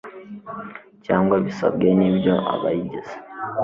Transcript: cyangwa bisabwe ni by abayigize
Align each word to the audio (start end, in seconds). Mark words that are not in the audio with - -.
cyangwa 1.05 1.35
bisabwe 1.45 1.87
ni 1.97 2.09
by 2.15 2.25
abayigize 2.53 3.15